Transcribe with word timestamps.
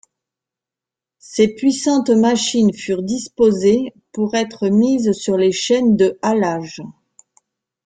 Ses 1.19 1.49
puissantes 1.53 2.09
machines 2.09 2.73
furent 2.73 3.03
disposées 3.03 3.93
pour 4.11 4.33
être 4.33 4.67
mises 4.69 5.11
sur 5.11 5.37
les 5.37 5.51
chaînes 5.51 5.95
de 5.95 6.17
halage. 6.23 6.81